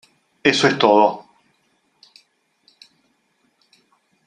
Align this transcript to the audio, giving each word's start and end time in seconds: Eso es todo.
Eso 0.43 0.67
es 0.67 0.79
todo. 0.79 1.25